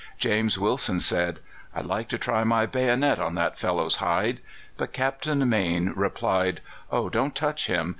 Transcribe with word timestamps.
James 0.17 0.57
Wilson 0.57 0.99
said: 0.99 1.41
"I'd 1.75 1.85
like 1.85 2.07
to 2.07 2.17
try 2.17 2.43
my 2.43 2.65
bayonet 2.65 3.19
on 3.19 3.35
that 3.35 3.59
fellow's 3.59 3.97
hide;" 3.97 4.39
but 4.75 4.93
Captain 4.93 5.47
Mayne 5.47 5.93
replied: 5.95 6.61
"Oh, 6.91 7.07
don't 7.07 7.35
touch 7.35 7.67
him. 7.67 7.89